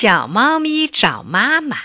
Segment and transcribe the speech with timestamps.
[0.00, 1.76] 小猫咪找妈妈。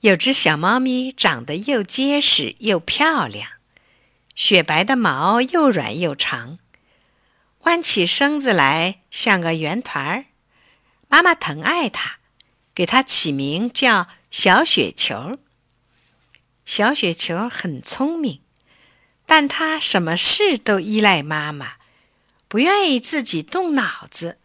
[0.00, 3.50] 有只小猫咪长得又结实又漂亮，
[4.34, 6.58] 雪白的毛又软又长，
[7.64, 10.24] 弯起身子来像个圆团儿。
[11.08, 12.16] 妈妈疼爱它，
[12.74, 15.38] 给它起名叫小雪球。
[16.64, 18.40] 小雪球很聪明，
[19.26, 21.74] 但它什么事都依赖妈妈，
[22.48, 24.38] 不愿意自己动脑子。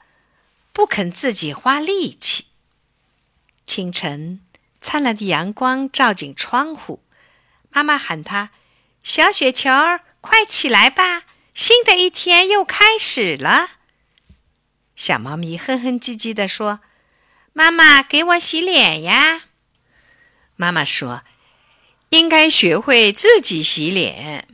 [0.75, 2.47] 不肯自己花力气。
[3.65, 4.41] 清晨，
[4.81, 7.01] 灿烂的阳光照进窗户，
[7.69, 8.51] 妈妈喊他
[9.01, 9.71] ：“小雪球，
[10.19, 13.69] 快起来吧，新的一天又开始了。”
[14.97, 16.81] 小猫咪哼哼唧唧地说
[17.53, 19.45] ：“妈妈，给我洗脸呀。”
[20.57, 21.23] 妈妈说
[22.11, 24.49] ：“应该学会自己洗脸。”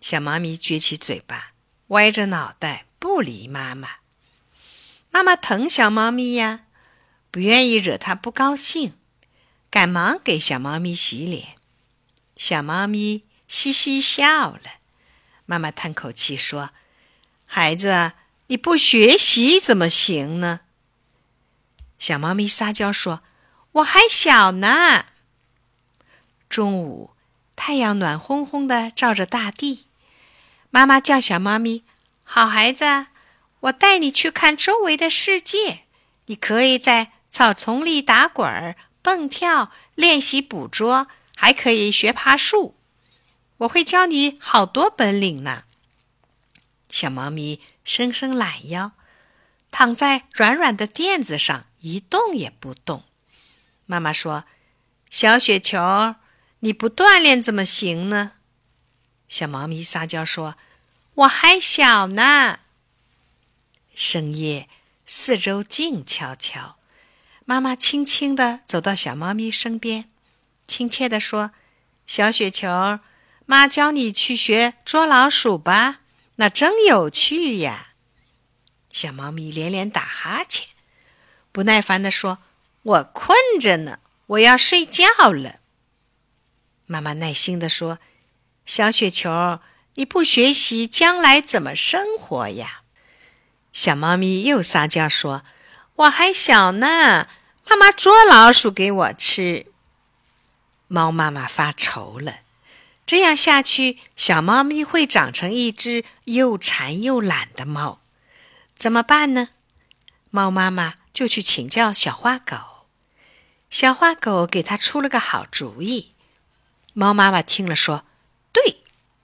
[0.00, 1.52] 小猫咪撅起嘴巴，
[1.88, 3.99] 歪着脑袋，不理妈妈。
[5.10, 6.60] 妈妈疼小猫咪呀，
[7.30, 8.94] 不愿意惹它不高兴，
[9.70, 11.56] 赶忙给小猫咪洗脸。
[12.36, 14.60] 小猫咪嘻嘻笑了。
[15.46, 16.70] 妈妈叹口气说
[17.44, 18.12] ：“孩子，
[18.46, 20.60] 你不学习怎么行呢？”
[21.98, 23.22] 小猫咪撒娇说
[23.72, 25.06] ：“我还小呢。”
[26.48, 27.10] 中午，
[27.56, 29.86] 太阳暖烘烘的照着大地。
[30.70, 31.84] 妈妈叫小猫咪
[32.22, 33.06] ：“好孩子。”
[33.60, 35.84] 我带你去看周围的世界。
[36.26, 42.76] 你可以在草丛里打滚儿、蹦跳，练习捕捉，还可以学爬树。
[43.58, 45.64] 我会教你好多本领呢。
[46.88, 48.92] 小猫咪伸伸懒腰，
[49.70, 53.04] 躺在软软的垫子上，一动也不动。
[53.86, 54.44] 妈妈说
[55.10, 56.14] ：“小雪球，
[56.60, 58.32] 你不锻炼怎么行呢？”
[59.28, 60.56] 小猫咪撒娇说
[61.14, 62.60] ：“我还小呢。”
[64.02, 64.66] 深夜，
[65.04, 66.78] 四周静悄悄。
[67.44, 70.08] 妈妈轻轻地走到小猫咪身边，
[70.66, 71.50] 亲切地说
[72.08, 73.00] ：“小雪球，
[73.44, 76.00] 妈教你去学捉老鼠吧，
[76.36, 77.88] 那真有趣呀。”
[78.90, 80.68] 小猫咪连连打哈欠，
[81.52, 82.38] 不耐烦地说
[82.82, 85.60] ：“我困着呢，我要睡觉了。”
[86.88, 87.98] 妈妈耐心地说
[88.64, 89.60] ：“小雪球，
[89.96, 92.78] 你不学习，将来怎么生活呀？”
[93.80, 95.42] 小猫咪又撒娇说
[95.96, 97.28] ：“我还小呢，
[97.66, 99.72] 妈妈捉老鼠给我吃。”
[100.86, 102.40] 猫妈妈发愁了，
[103.06, 108.02] 这样下去，小猫咪会长成一只又馋又懒的猫，
[108.76, 109.48] 怎么办呢？
[110.28, 112.58] 猫妈妈就去请教小花狗，
[113.70, 116.12] 小花狗给它出了个好主意。
[116.92, 118.04] 猫妈妈听了说
[118.52, 118.82] ：“对，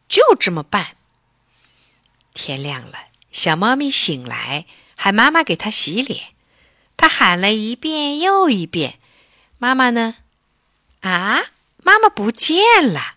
[0.09, 0.97] 就这么办。”
[2.33, 3.09] 天亮了。
[3.36, 4.64] 小猫咪醒来，
[4.97, 6.28] 喊妈妈给它洗脸。
[6.97, 8.98] 它喊了一遍又一遍
[9.60, 10.16] ：“妈妈呢？
[11.02, 11.42] 啊，
[11.82, 12.56] 妈妈不见
[12.94, 13.16] 了！”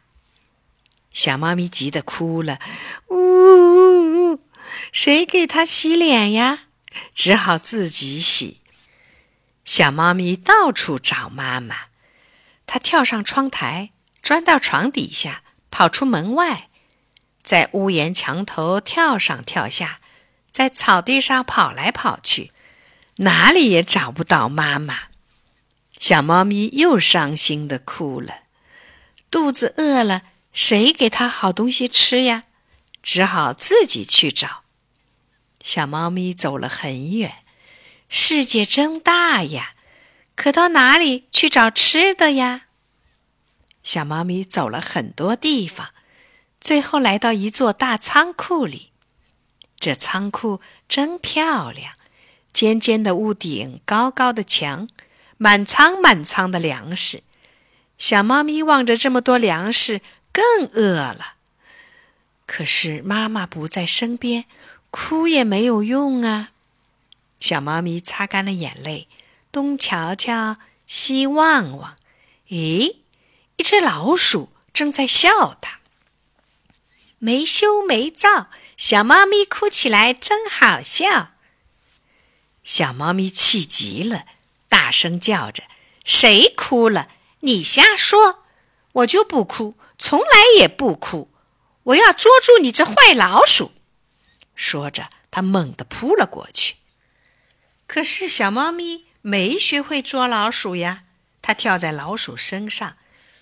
[1.14, 2.60] 小猫咪急得哭了
[3.08, 4.44] ：“呜呜呜！
[4.92, 6.64] 谁给它洗脸呀？”
[7.16, 8.60] 只好自己洗。
[9.64, 11.84] 小猫咪到处找妈妈，
[12.68, 13.92] 它跳上窗台，
[14.22, 16.68] 钻到床底下，跑出门外，
[17.42, 19.99] 在屋檐墙头跳上跳下。
[20.52, 22.52] 在草地上跑来跑去，
[23.18, 25.10] 哪里也找不到妈妈。
[25.98, 28.44] 小猫咪又伤心的哭了，
[29.30, 30.24] 肚子饿了，
[30.54, 32.46] 谁给它好东西吃呀？
[33.02, 34.64] 只好自己去找。
[35.64, 37.44] 小猫咪走了很远，
[38.08, 39.74] 世界真大呀，
[40.36, 42.64] 可到哪里去找吃的呀？
[43.84, 45.90] 小猫咪走了很多地方，
[46.60, 48.92] 最后来到一座大仓库里。
[49.80, 51.94] 这仓库真漂亮，
[52.52, 54.90] 尖尖的屋顶，高高的墙，
[55.38, 57.24] 满仓满仓的粮食。
[57.98, 60.02] 小猫咪望着这么多粮食，
[60.32, 61.36] 更饿了。
[62.46, 64.46] 可是妈妈不在身边，
[64.92, 66.52] 哭也没有用啊。
[67.40, 69.08] 小猫咪擦干了眼泪，
[69.52, 71.96] 东瞧瞧，西望望，
[72.50, 72.98] 咦，
[73.56, 75.80] 一只老鼠正在笑它。
[77.18, 78.48] 没羞没臊，
[78.80, 81.32] 小猫咪哭起来真好笑。
[82.64, 84.24] 小猫咪气急了，
[84.70, 85.64] 大声叫着
[86.06, 87.10] ：“谁哭了？
[87.42, 88.46] 你瞎说！
[88.94, 91.30] 我就不哭，从来也不哭！
[91.84, 93.74] 我要捉住你这坏老鼠！”
[94.56, 96.78] 说着，它猛地扑了过去。
[97.86, 101.04] 可是小猫咪没学会捉老鼠呀，
[101.42, 102.96] 它跳在老鼠身上，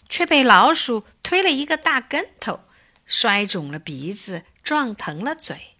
[0.09, 2.61] 却被老鼠推了一个大跟头。
[3.05, 5.77] 摔肿了鼻子，撞疼了嘴。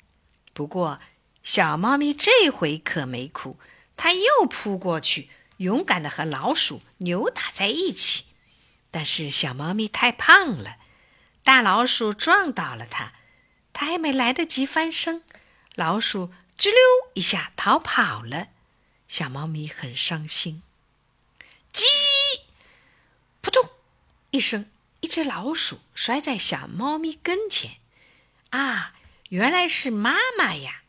[0.54, 1.02] 不过，
[1.44, 3.60] 小猫咪这回可没哭，
[3.98, 8.24] 它又扑过去，勇敢的和老鼠扭打在一起。
[8.90, 10.78] 但是小猫咪太胖了，
[11.44, 13.12] 大老鼠撞倒了它，
[13.74, 15.22] 它还没来得及翻身，
[15.76, 16.78] 老鼠吱溜
[17.14, 18.48] 一下逃跑了。
[19.10, 20.64] 小猫咪很伤心。
[21.74, 21.84] 叽，
[23.42, 23.70] 扑通
[24.32, 27.80] 一声，一只老鼠摔在小猫咪跟前。
[28.50, 28.94] 啊，
[29.30, 30.84] 原来是妈妈呀！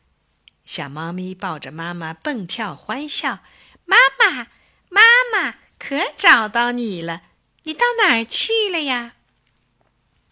[0.65, 3.41] 小猫咪抱着妈妈蹦跳欢笑。
[3.85, 4.49] 妈妈，
[4.89, 5.01] 妈
[5.33, 7.23] 妈，可找到你了！
[7.63, 9.15] 你到哪儿去了呀？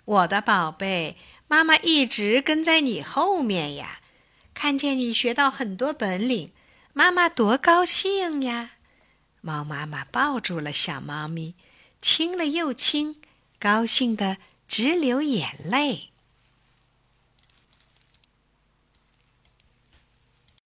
[0.04, 1.16] 我的宝贝，
[1.48, 4.00] 妈妈一直跟在你后面呀。
[4.54, 6.52] 看见你学到很多本领，
[6.92, 8.72] 妈妈多高兴呀！
[9.40, 11.54] 猫妈妈抱住了小猫咪，
[12.00, 13.20] 亲了又亲，
[13.58, 14.38] 高兴的
[14.68, 16.10] 直流眼泪。